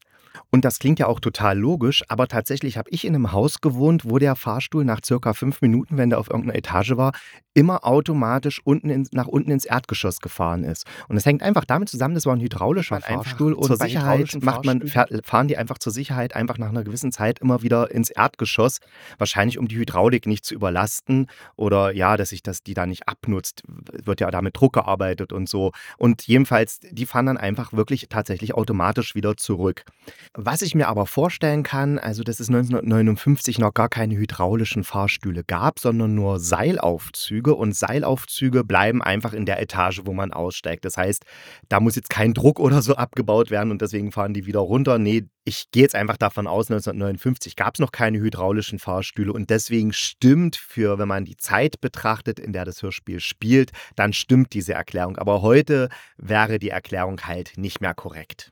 Und 0.50 0.66
das 0.66 0.80
klingt 0.80 1.00
ja 1.00 1.08
auch 1.08 1.20
total 1.20 1.58
logisch, 1.58 2.04
aber 2.08 2.28
tatsächlich 2.28 2.78
habe 2.78 2.90
ich 2.90 3.06
in 3.06 3.16
einem 3.16 3.32
Haus 3.32 3.62
gewohnt, 3.62 4.06
wo 4.06 4.18
der 4.18 4.36
Fahrstuhl 4.36 4.84
nach 4.84 5.00
circa 5.06 5.34
fünf 5.34 5.62
Minuten, 5.62 5.98
wenn 5.98 6.10
der 6.10 6.20
auf 6.20 6.30
irgendeiner 6.30 6.58
Etage 6.58 6.98
war, 6.98 7.12
immer 7.54 7.86
automatisch 7.86 8.62
unten 8.64 8.90
in, 8.90 9.08
nach 9.12 9.28
unten 9.28 9.52
ins 9.52 9.66
Erdgeschoss 9.66 10.20
gefahren 10.20 10.64
ist. 10.64 10.86
Und 11.08 11.18
es 11.18 11.26
hängt 11.26 11.44
einfach 11.44 11.66
damit 11.66 11.90
zusammen, 11.90 12.16
das 12.16 12.26
war 12.26 12.36
ein 12.36 12.42
hydraulischer 12.42 13.00
Fahrstuhl 13.02 13.54
und 13.54 13.66
zur 13.66 13.78
Sicherheit 13.78 14.38
macht 14.42 14.66
man, 14.66 14.82
fahren 14.88 15.48
die 15.48 15.58
einfach 15.58 15.78
zur 15.78 15.94
Sicherheit 15.94 16.36
einfach 16.36 16.58
nach 16.58 16.70
einer 16.70 16.84
gewissen 16.84 17.12
Zeit 17.12 17.40
immer 17.40 17.62
wieder 17.62 17.92
ins 17.92 18.10
Erdgeschoss, 18.10 18.80
wahrscheinlich 19.18 19.58
um 19.60 19.68
die 19.68 19.78
Hydraulik 19.78 20.26
nicht 20.26 20.46
zu 20.46 20.56
überlasten 20.56 21.28
oder 21.56 21.92
ja, 21.92 22.18
dass 22.18 22.30
sich 22.30 22.42
das 22.42 22.64
die 22.64 22.74
da 22.74 22.86
nicht 22.86 23.08
abnutzt, 23.08 23.64
wird 23.68 24.22
ja 24.22 24.32
da 24.32 24.42
mit 24.42 24.58
Druck 24.58 24.74
gearbeitet 24.74 25.32
und 25.32 25.43
so. 25.48 25.72
Und 25.98 26.26
jedenfalls, 26.28 26.80
die 26.80 27.06
fahren 27.06 27.26
dann 27.26 27.38
einfach 27.38 27.74
wirklich 27.74 28.08
tatsächlich 28.10 28.54
automatisch 28.54 29.16
wieder 29.16 29.38
zurück. 29.38 29.86
Was 30.34 30.62
ich 30.62 30.76
mir 30.76 30.88
aber 30.88 31.06
vorstellen 31.06 31.64
kann, 31.64 32.00
also 32.00 32.24
dass 32.24 32.40
es 32.40 32.50
1959 32.50 33.60
noch 33.60 33.74
gar 33.74 33.90
keine 33.90 34.16
hydraulischen 34.16 34.84
Fahrstühle 34.84 35.44
gab, 35.44 35.80
sondern 35.80 36.16
nur 36.16 36.40
Seilaufzüge 36.40 37.56
und 37.56 37.76
Seilaufzüge 37.76 38.64
bleiben 38.64 39.02
einfach 39.02 39.34
in 39.34 39.46
der 39.46 39.62
Etage, 39.62 40.02
wo 40.06 40.14
man 40.14 40.34
aussteigt. 40.34 40.86
Das 40.86 40.98
heißt, 40.98 41.24
da 41.70 41.80
muss 41.80 41.96
jetzt 41.96 42.10
kein 42.10 42.34
Druck 42.34 42.60
oder 42.60 42.82
so 42.82 42.96
abgebaut 42.96 43.52
werden 43.52 43.72
und 43.72 43.82
deswegen 43.82 44.12
fahren 44.12 44.34
die 44.34 44.46
wieder 44.46 44.60
runter. 44.60 44.98
Nee, 44.98 45.26
ich 45.46 45.72
gehe 45.72 45.84
jetzt 45.84 45.96
einfach 45.96 46.18
davon 46.18 46.48
aus, 46.48 46.72
1959 46.72 47.56
gab 47.56 47.76
es 47.76 47.80
noch 47.80 47.92
keine 47.92 48.20
hydraulischen 48.20 48.80
Fahrstühle 48.80 49.34
und 49.34 49.50
deswegen 49.50 49.92
stimmt 49.92 50.56
für, 50.56 50.98
wenn 51.00 51.08
man 51.08 51.26
die 51.26 51.38
Zeit 51.38 51.82
betrachtet, 51.82 52.40
in 52.40 52.54
der 52.54 52.66
das 52.66 52.82
Hörspiel 52.82 53.20
spielt, 53.20 53.72
dann 53.96 54.14
stimmt 54.14 54.54
diese 54.54 54.74
Erklärung. 54.74 55.18
Aber 55.18 55.42
heute 55.42 55.90
wäre 56.18 56.60
die 56.60 56.70
Erklärung 56.70 57.22
halt 57.28 57.54
nicht 57.58 57.82
mehr 57.82 57.94
korrekt. 57.94 58.52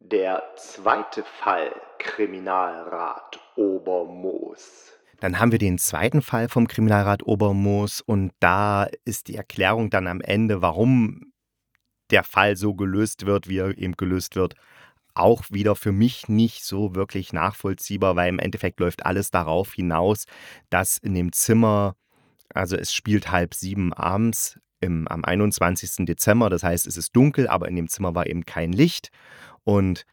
Der 0.00 0.42
zweite 0.56 1.22
Fall 1.22 1.72
Kriminalrat 1.98 3.38
Obermoos. 3.56 4.92
Dann 5.20 5.38
haben 5.38 5.52
wir 5.52 5.58
den 5.58 5.78
zweiten 5.78 6.22
Fall 6.22 6.48
vom 6.48 6.66
Kriminalrat 6.66 7.22
Obermoos 7.22 8.00
und 8.00 8.32
da 8.40 8.88
ist 9.04 9.28
die 9.28 9.36
Erklärung 9.36 9.90
dann 9.90 10.08
am 10.08 10.20
Ende, 10.20 10.62
warum 10.62 11.32
der 12.10 12.24
Fall 12.24 12.56
so 12.56 12.74
gelöst 12.74 13.26
wird, 13.26 13.48
wie 13.48 13.58
er 13.58 13.78
eben 13.78 13.96
gelöst 13.96 14.34
wird, 14.34 14.54
auch 15.14 15.44
wieder 15.50 15.76
für 15.76 15.92
mich 15.92 16.28
nicht 16.28 16.64
so 16.64 16.94
wirklich 16.94 17.32
nachvollziehbar, 17.32 18.16
weil 18.16 18.28
im 18.28 18.38
Endeffekt 18.38 18.80
läuft 18.80 19.04
alles 19.06 19.30
darauf 19.30 19.74
hinaus, 19.74 20.24
dass 20.70 20.98
in 20.98 21.14
dem 21.14 21.32
Zimmer, 21.32 21.96
also 22.54 22.76
es 22.76 22.92
spielt 22.92 23.30
halb 23.30 23.54
sieben 23.54 23.92
abends 23.92 24.58
im, 24.80 25.06
am 25.08 25.24
21. 25.24 26.06
Dezember, 26.06 26.50
das 26.50 26.62
heißt 26.62 26.86
es 26.86 26.96
ist 26.96 27.14
dunkel, 27.14 27.48
aber 27.48 27.68
in 27.68 27.76
dem 27.76 27.88
Zimmer 27.88 28.14
war 28.14 28.26
eben 28.26 28.44
kein 28.44 28.72
Licht 28.72 29.10
und 29.64 30.04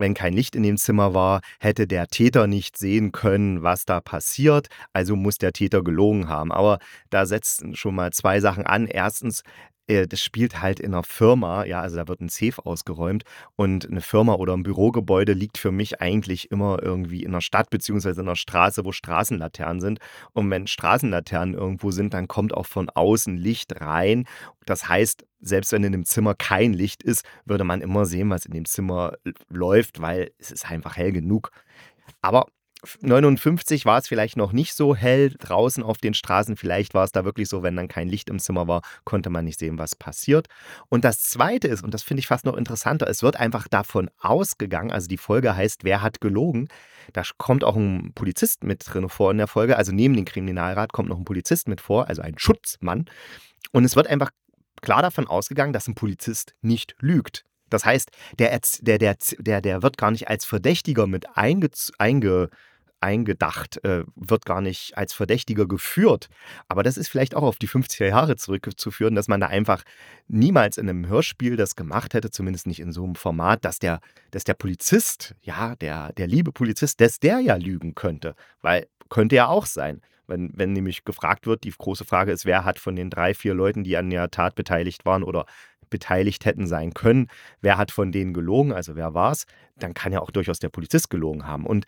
wenn 0.00 0.14
kein 0.14 0.32
Licht 0.32 0.56
in 0.56 0.62
dem 0.62 0.78
Zimmer 0.78 1.12
war, 1.12 1.42
hätte 1.60 1.86
der 1.86 2.06
Täter 2.06 2.46
nicht 2.46 2.78
sehen 2.78 3.12
können, 3.12 3.62
was 3.62 3.84
da 3.84 4.00
passiert. 4.00 4.68
Also 4.94 5.14
muss 5.14 5.36
der 5.36 5.52
Täter 5.52 5.84
gelogen 5.84 6.26
haben. 6.26 6.52
Aber 6.52 6.78
da 7.10 7.26
setzen 7.26 7.76
schon 7.76 7.96
mal 7.96 8.10
zwei 8.10 8.40
Sachen 8.40 8.64
an. 8.64 8.86
Erstens, 8.86 9.42
äh, 9.90 10.06
das 10.06 10.22
spielt 10.22 10.62
halt 10.62 10.80
in 10.80 10.94
einer 10.94 11.02
Firma, 11.02 11.64
ja, 11.64 11.80
also 11.80 11.96
da 11.96 12.08
wird 12.08 12.20
ein 12.20 12.28
Safe 12.28 12.64
ausgeräumt 12.64 13.24
und 13.56 13.90
eine 13.90 14.00
Firma 14.00 14.34
oder 14.34 14.56
ein 14.56 14.62
Bürogebäude 14.62 15.32
liegt 15.32 15.58
für 15.58 15.72
mich 15.72 16.00
eigentlich 16.00 16.50
immer 16.50 16.82
irgendwie 16.82 17.22
in 17.22 17.30
einer 17.30 17.40
Stadt 17.40 17.70
beziehungsweise 17.70 18.20
in 18.20 18.28
einer 18.28 18.36
Straße, 18.36 18.84
wo 18.84 18.92
Straßenlaternen 18.92 19.80
sind. 19.80 19.98
Und 20.32 20.50
wenn 20.50 20.66
Straßenlaternen 20.66 21.54
irgendwo 21.54 21.90
sind, 21.90 22.14
dann 22.14 22.28
kommt 22.28 22.54
auch 22.54 22.66
von 22.66 22.88
außen 22.88 23.36
Licht 23.36 23.80
rein. 23.80 24.26
Das 24.64 24.88
heißt, 24.88 25.26
selbst 25.40 25.72
wenn 25.72 25.84
in 25.84 25.92
dem 25.92 26.04
Zimmer 26.04 26.34
kein 26.34 26.72
Licht 26.72 27.02
ist, 27.02 27.24
würde 27.44 27.64
man 27.64 27.80
immer 27.80 28.06
sehen, 28.06 28.30
was 28.30 28.46
in 28.46 28.52
dem 28.52 28.66
Zimmer 28.66 29.14
läuft, 29.48 30.00
weil 30.00 30.30
es 30.38 30.50
ist 30.50 30.70
einfach 30.70 30.96
hell 30.96 31.12
genug. 31.12 31.50
Aber 32.22 32.46
59 33.00 33.84
war 33.84 33.98
es 33.98 34.08
vielleicht 34.08 34.36
noch 34.36 34.52
nicht 34.52 34.74
so 34.74 34.94
hell 34.94 35.34
draußen 35.38 35.82
auf 35.82 35.98
den 35.98 36.14
Straßen. 36.14 36.56
Vielleicht 36.56 36.94
war 36.94 37.04
es 37.04 37.12
da 37.12 37.24
wirklich 37.24 37.48
so, 37.48 37.62
wenn 37.62 37.76
dann 37.76 37.88
kein 37.88 38.08
Licht 38.08 38.30
im 38.30 38.38
Zimmer 38.38 38.68
war, 38.68 38.82
konnte 39.04 39.30
man 39.30 39.44
nicht 39.44 39.58
sehen, 39.58 39.78
was 39.78 39.96
passiert. 39.96 40.48
Und 40.88 41.04
das 41.04 41.22
Zweite 41.22 41.68
ist, 41.68 41.82
und 41.82 41.94
das 41.94 42.02
finde 42.02 42.20
ich 42.20 42.26
fast 42.26 42.44
noch 42.44 42.56
interessanter, 42.56 43.08
es 43.08 43.22
wird 43.22 43.36
einfach 43.36 43.68
davon 43.68 44.10
ausgegangen, 44.20 44.90
also 44.90 45.08
die 45.08 45.18
Folge 45.18 45.54
heißt, 45.54 45.84
wer 45.84 46.02
hat 46.02 46.20
gelogen? 46.20 46.68
Da 47.12 47.22
kommt 47.38 47.64
auch 47.64 47.76
ein 47.76 48.12
Polizist 48.14 48.64
mit 48.64 48.82
drin 48.86 49.08
vor 49.08 49.30
in 49.30 49.38
der 49.38 49.46
Folge. 49.46 49.76
Also 49.76 49.92
neben 49.92 50.14
dem 50.14 50.24
Kriminalrat 50.24 50.92
kommt 50.92 51.08
noch 51.08 51.18
ein 51.18 51.24
Polizist 51.24 51.68
mit 51.68 51.80
vor, 51.80 52.08
also 52.08 52.22
ein 52.22 52.38
Schutzmann. 52.38 53.06
Und 53.72 53.84
es 53.84 53.96
wird 53.96 54.06
einfach 54.06 54.30
klar 54.80 55.02
davon 55.02 55.26
ausgegangen, 55.26 55.72
dass 55.72 55.88
ein 55.88 55.94
Polizist 55.94 56.54
nicht 56.62 56.94
lügt. 57.00 57.44
Das 57.70 57.84
heißt, 57.84 58.10
der, 58.38 58.58
der, 58.80 59.16
der, 59.38 59.60
der, 59.60 59.82
wird 59.82 59.96
gar 59.96 60.10
nicht 60.10 60.28
als 60.28 60.44
Verdächtiger 60.44 61.06
mit 61.06 61.36
einge, 61.36 61.70
einge, 61.98 62.50
eingedacht, 63.00 63.82
äh, 63.84 64.04
wird 64.14 64.44
gar 64.44 64.60
nicht 64.60 64.96
als 64.96 65.12
Verdächtiger 65.12 65.66
geführt. 65.66 66.28
Aber 66.68 66.82
das 66.82 66.96
ist 66.96 67.08
vielleicht 67.08 67.34
auch 67.34 67.42
auf 67.42 67.56
die 67.56 67.68
50er 67.68 68.06
Jahre 68.06 68.36
zurückzuführen, 68.36 69.14
dass 69.14 69.28
man 69.28 69.40
da 69.40 69.46
einfach 69.46 69.82
niemals 70.28 70.78
in 70.78 70.88
einem 70.88 71.06
Hörspiel 71.06 71.56
das 71.56 71.76
gemacht 71.76 72.14
hätte, 72.14 72.30
zumindest 72.30 72.66
nicht 72.66 72.80
in 72.80 72.92
so 72.92 73.04
einem 73.04 73.14
Format, 73.14 73.64
dass 73.64 73.78
der, 73.78 74.00
dass 74.30 74.44
der 74.44 74.54
Polizist, 74.54 75.34
ja, 75.42 75.76
der, 75.76 76.12
der 76.12 76.26
liebe 76.26 76.52
Polizist, 76.52 77.00
dass 77.00 77.20
der 77.20 77.40
ja 77.40 77.56
lügen 77.56 77.94
könnte. 77.94 78.34
Weil 78.60 78.86
könnte 79.08 79.36
ja 79.36 79.48
auch 79.48 79.66
sein. 79.66 80.00
Wenn, 80.26 80.52
wenn 80.54 80.72
nämlich 80.72 81.04
gefragt 81.04 81.46
wird, 81.46 81.64
die 81.64 81.72
große 81.76 82.04
Frage 82.04 82.30
ist, 82.30 82.46
wer 82.46 82.64
hat 82.64 82.78
von 82.78 82.94
den 82.94 83.10
drei, 83.10 83.34
vier 83.34 83.52
Leuten, 83.52 83.82
die 83.82 83.96
an 83.96 84.08
der 84.10 84.30
Tat 84.30 84.54
beteiligt 84.54 85.04
waren 85.04 85.24
oder 85.24 85.44
beteiligt 85.90 86.44
hätten 86.44 86.68
sein 86.68 86.94
können, 86.94 87.26
wer 87.60 87.76
hat 87.76 87.90
von 87.90 88.12
denen 88.12 88.32
gelogen, 88.32 88.72
also 88.72 88.94
wer 88.94 89.12
war 89.12 89.32
es, 89.32 89.44
dann 89.76 89.92
kann 89.92 90.12
ja 90.12 90.20
auch 90.20 90.30
durchaus 90.30 90.60
der 90.60 90.68
Polizist 90.68 91.10
gelogen 91.10 91.48
haben. 91.48 91.66
Und 91.66 91.84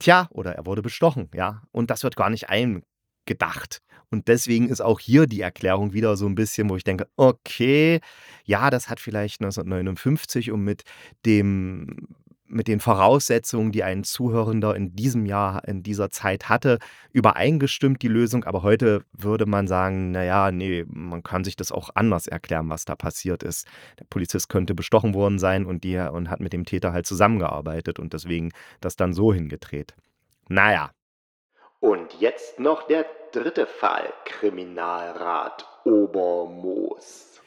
Tja, 0.00 0.28
oder 0.30 0.54
er 0.54 0.64
wurde 0.66 0.80
bestochen, 0.82 1.28
ja. 1.34 1.62
Und 1.72 1.90
das 1.90 2.02
wird 2.02 2.16
gar 2.16 2.30
nicht 2.30 2.48
eingedacht. 2.48 3.82
Und 4.10 4.28
deswegen 4.28 4.68
ist 4.68 4.80
auch 4.80 4.98
hier 4.98 5.26
die 5.26 5.42
Erklärung 5.42 5.92
wieder 5.92 6.16
so 6.16 6.26
ein 6.26 6.34
bisschen, 6.34 6.68
wo 6.70 6.76
ich 6.76 6.84
denke, 6.84 7.06
okay, 7.16 8.00
ja, 8.44 8.70
das 8.70 8.88
hat 8.88 8.98
vielleicht 8.98 9.40
1959 9.40 10.50
und 10.50 10.64
mit 10.64 10.82
dem 11.26 12.08
mit 12.50 12.68
den 12.68 12.80
Voraussetzungen, 12.80 13.72
die 13.72 13.82
ein 13.82 14.04
Zuhörender 14.04 14.74
in 14.74 14.94
diesem 14.94 15.24
Jahr, 15.24 15.66
in 15.66 15.82
dieser 15.82 16.10
Zeit 16.10 16.48
hatte, 16.48 16.78
übereingestimmt, 17.12 18.02
die 18.02 18.08
Lösung. 18.08 18.44
Aber 18.44 18.62
heute 18.62 19.04
würde 19.12 19.46
man 19.46 19.66
sagen, 19.66 20.10
naja, 20.10 20.50
nee, 20.50 20.84
man 20.88 21.22
kann 21.22 21.44
sich 21.44 21.56
das 21.56 21.72
auch 21.72 21.90
anders 21.94 22.26
erklären, 22.26 22.68
was 22.68 22.84
da 22.84 22.96
passiert 22.96 23.42
ist. 23.42 23.66
Der 23.98 24.04
Polizist 24.04 24.48
könnte 24.48 24.74
bestochen 24.74 25.14
worden 25.14 25.38
sein 25.38 25.64
und, 25.64 25.84
die, 25.84 25.96
und 25.96 26.28
hat 26.28 26.40
mit 26.40 26.52
dem 26.52 26.64
Täter 26.64 26.92
halt 26.92 27.06
zusammengearbeitet 27.06 27.98
und 27.98 28.12
deswegen 28.12 28.50
das 28.80 28.96
dann 28.96 29.12
so 29.12 29.32
hingedreht. 29.32 29.94
Naja. 30.48 30.90
Und 31.78 32.20
jetzt 32.20 32.58
noch 32.58 32.86
der 32.86 33.06
dritte 33.32 33.66
Fall, 33.66 34.12
Kriminalrat 34.24 35.66
Obermoos. 35.84 37.40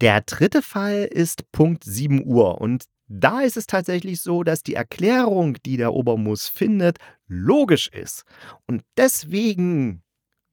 Der 0.00 0.20
dritte 0.22 0.62
Fall 0.62 1.08
ist 1.10 1.50
Punkt 1.52 1.84
7 1.84 2.24
Uhr 2.24 2.60
und 2.60 2.84
da 3.10 3.40
ist 3.40 3.56
es 3.56 3.66
tatsächlich 3.66 4.22
so, 4.22 4.44
dass 4.44 4.62
die 4.62 4.74
Erklärung, 4.74 5.56
die 5.66 5.76
der 5.76 5.92
Obermus 5.92 6.46
findet, 6.46 6.98
logisch 7.26 7.88
ist. 7.88 8.22
Und 8.68 8.82
deswegen 8.96 10.02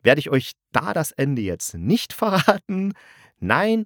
werde 0.02 0.20
ich 0.20 0.32
euch 0.32 0.54
da 0.72 0.94
das 0.94 1.12
Ende 1.12 1.44
jetzt 1.44 1.76
nicht 1.76 2.14
verraten. 2.14 2.94
Nein, 3.40 3.86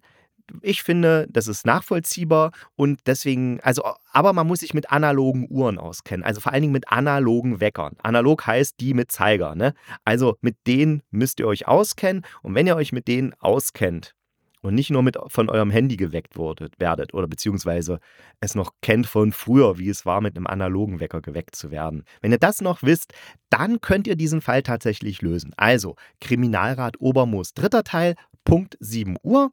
ich 0.61 0.83
finde, 0.83 1.27
das 1.29 1.47
ist 1.47 1.65
nachvollziehbar 1.65 2.51
und 2.75 3.01
deswegen, 3.05 3.59
also, 3.61 3.83
aber 4.11 4.33
man 4.33 4.47
muss 4.47 4.59
sich 4.59 4.73
mit 4.73 4.89
analogen 4.89 5.47
Uhren 5.49 5.77
auskennen, 5.77 6.25
also 6.25 6.41
vor 6.41 6.51
allen 6.51 6.61
Dingen 6.61 6.73
mit 6.73 6.91
analogen 6.91 7.59
Weckern. 7.59 7.95
Analog 8.03 8.47
heißt 8.47 8.75
die 8.79 8.93
mit 8.93 9.11
Zeiger, 9.11 9.55
ne? 9.55 9.73
Also 10.03 10.37
mit 10.41 10.55
denen 10.67 11.03
müsst 11.09 11.39
ihr 11.39 11.47
euch 11.47 11.67
auskennen 11.67 12.25
und 12.41 12.55
wenn 12.55 12.67
ihr 12.67 12.75
euch 12.75 12.91
mit 12.91 13.07
denen 13.07 13.33
auskennt, 13.39 14.13
und 14.61 14.75
nicht 14.75 14.89
nur 14.89 15.03
mit 15.03 15.17
von 15.27 15.49
eurem 15.49 15.71
Handy 15.71 15.97
geweckt 15.97 16.37
wurdet, 16.37 16.79
werdet 16.79 17.13
oder 17.13 17.27
beziehungsweise 17.27 17.99
es 18.39 18.55
noch 18.55 18.73
kennt 18.81 19.07
von 19.07 19.31
früher, 19.31 19.77
wie 19.77 19.89
es 19.89 20.05
war, 20.05 20.21
mit 20.21 20.35
einem 20.35 20.47
analogen 20.47 20.99
Wecker 20.99 21.21
geweckt 21.21 21.55
zu 21.55 21.71
werden. 21.71 22.03
Wenn 22.21 22.31
ihr 22.31 22.37
das 22.37 22.61
noch 22.61 22.83
wisst, 22.83 23.13
dann 23.49 23.81
könnt 23.81 24.07
ihr 24.07 24.15
diesen 24.15 24.41
Fall 24.41 24.63
tatsächlich 24.63 25.21
lösen. 25.21 25.53
Also 25.57 25.95
Kriminalrat 26.19 26.99
Obermoos, 26.99 27.53
dritter 27.53 27.83
Teil, 27.83 28.15
Punkt 28.45 28.77
7 28.79 29.17
Uhr. 29.23 29.51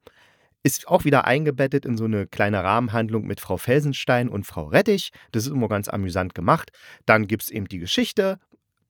Ist 0.65 0.89
auch 0.89 1.05
wieder 1.05 1.25
eingebettet 1.25 1.87
in 1.87 1.97
so 1.97 2.05
eine 2.05 2.27
kleine 2.27 2.63
Rahmenhandlung 2.63 3.27
mit 3.27 3.41
Frau 3.41 3.57
Felsenstein 3.57 4.29
und 4.29 4.45
Frau 4.45 4.65
Rettich. 4.67 5.13
Das 5.31 5.47
ist 5.47 5.53
immer 5.53 5.69
ganz 5.69 5.89
amüsant 5.89 6.35
gemacht. 6.35 6.73
Dann 7.07 7.29
gibt 7.29 7.45
es 7.45 7.51
eben 7.51 7.69
die 7.69 7.79
Geschichte 7.79 8.39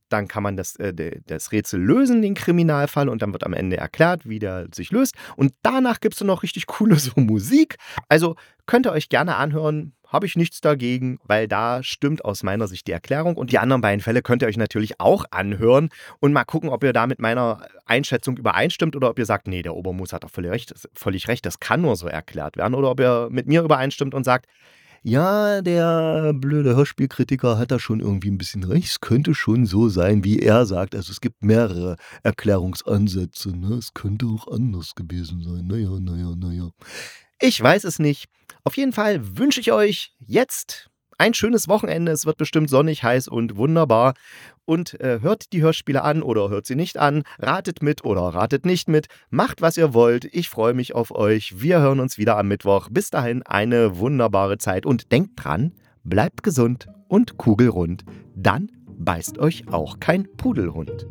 dann 0.08 0.28
kann 0.28 0.42
man 0.42 0.56
das, 0.56 0.76
äh, 0.76 1.20
das 1.26 1.52
Rätsel 1.52 1.80
lösen, 1.80 2.22
den 2.22 2.34
Kriminalfall, 2.34 3.08
und 3.08 3.22
dann 3.22 3.32
wird 3.32 3.44
am 3.44 3.52
Ende 3.52 3.76
erklärt, 3.76 4.28
wie 4.28 4.38
der 4.38 4.68
sich 4.74 4.90
löst. 4.90 5.14
Und 5.36 5.52
danach 5.62 6.00
gibt 6.00 6.14
es 6.14 6.20
noch 6.22 6.42
richtig 6.42 6.66
coole 6.66 6.96
so 6.96 7.12
Musik. 7.16 7.76
Also 8.08 8.36
könnt 8.66 8.86
ihr 8.86 8.92
euch 8.92 9.08
gerne 9.08 9.36
anhören. 9.36 9.94
Habe 10.06 10.24
ich 10.24 10.36
nichts 10.36 10.62
dagegen, 10.62 11.18
weil 11.24 11.48
da 11.48 11.82
stimmt 11.82 12.24
aus 12.24 12.42
meiner 12.42 12.66
Sicht 12.66 12.86
die 12.86 12.92
Erklärung. 12.92 13.36
Und 13.36 13.52
die 13.52 13.58
anderen 13.58 13.82
beiden 13.82 14.00
Fälle 14.00 14.22
könnt 14.22 14.40
ihr 14.42 14.48
euch 14.48 14.56
natürlich 14.56 15.00
auch 15.00 15.26
anhören 15.30 15.90
und 16.20 16.32
mal 16.32 16.44
gucken, 16.44 16.70
ob 16.70 16.82
ihr 16.82 16.94
da 16.94 17.06
mit 17.06 17.18
meiner 17.18 17.66
Einschätzung 17.84 18.38
übereinstimmt 18.38 18.96
oder 18.96 19.10
ob 19.10 19.18
ihr 19.18 19.26
sagt, 19.26 19.48
nee, 19.48 19.60
der 19.60 19.74
Obermus 19.74 20.14
hat 20.14 20.24
doch 20.24 20.30
völlig 20.30 20.50
recht, 20.50 20.74
völlig 20.94 21.28
recht, 21.28 21.44
das 21.44 21.60
kann 21.60 21.82
nur 21.82 21.96
so 21.96 22.08
erklärt 22.08 22.56
werden. 22.56 22.74
Oder 22.74 22.90
ob 22.90 23.00
ihr 23.00 23.28
mit 23.30 23.46
mir 23.46 23.62
übereinstimmt 23.62 24.14
und 24.14 24.24
sagt, 24.24 24.46
ja, 25.08 25.62
der 25.62 26.32
blöde 26.34 26.76
Hörspielkritiker 26.76 27.56
hat 27.56 27.70
da 27.70 27.78
schon 27.78 28.00
irgendwie 28.00 28.30
ein 28.30 28.38
bisschen 28.38 28.62
recht. 28.62 28.88
Es 28.88 29.00
könnte 29.00 29.34
schon 29.34 29.64
so 29.64 29.88
sein, 29.88 30.22
wie 30.22 30.38
er 30.38 30.66
sagt. 30.66 30.94
Also 30.94 31.12
es 31.12 31.20
gibt 31.20 31.42
mehrere 31.42 31.96
Erklärungsansätze. 32.22 33.56
Ne? 33.56 33.76
Es 33.76 33.94
könnte 33.94 34.26
auch 34.26 34.46
anders 34.48 34.94
gewesen 34.94 35.42
sein. 35.42 35.66
Naja, 35.66 35.98
naja, 35.98 36.34
naja. 36.36 36.70
Ich 37.40 37.60
weiß 37.60 37.84
es 37.84 37.98
nicht. 37.98 38.26
Auf 38.64 38.76
jeden 38.76 38.92
Fall 38.92 39.38
wünsche 39.38 39.60
ich 39.60 39.72
euch 39.72 40.12
jetzt 40.18 40.90
ein 41.16 41.32
schönes 41.32 41.68
Wochenende. 41.68 42.12
Es 42.12 42.26
wird 42.26 42.36
bestimmt 42.36 42.68
sonnig, 42.68 43.02
heiß 43.02 43.28
und 43.28 43.56
wunderbar. 43.56 44.14
Und 44.68 45.00
äh, 45.00 45.20
hört 45.22 45.54
die 45.54 45.62
Hörspiele 45.62 46.02
an 46.02 46.22
oder 46.22 46.50
hört 46.50 46.66
sie 46.66 46.74
nicht 46.74 46.98
an. 46.98 47.22
Ratet 47.38 47.82
mit 47.82 48.04
oder 48.04 48.20
ratet 48.20 48.66
nicht 48.66 48.86
mit. 48.86 49.06
Macht, 49.30 49.62
was 49.62 49.78
ihr 49.78 49.94
wollt. 49.94 50.26
Ich 50.26 50.50
freue 50.50 50.74
mich 50.74 50.94
auf 50.94 51.10
euch. 51.10 51.62
Wir 51.62 51.80
hören 51.80 52.00
uns 52.00 52.18
wieder 52.18 52.36
am 52.36 52.48
Mittwoch. 52.48 52.90
Bis 52.90 53.08
dahin 53.08 53.42
eine 53.44 53.98
wunderbare 53.98 54.58
Zeit. 54.58 54.84
Und 54.84 55.10
denkt 55.10 55.42
dran, 55.42 55.72
bleibt 56.04 56.42
gesund 56.42 56.86
und 57.08 57.38
kugelrund. 57.38 58.04
Dann 58.34 58.70
beißt 58.98 59.38
euch 59.38 59.64
auch 59.72 60.00
kein 60.00 60.28
Pudelhund. 60.36 61.06